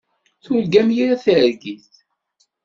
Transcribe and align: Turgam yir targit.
Turgam 0.43 0.89
yir 0.95 1.11
targit. 1.25 1.89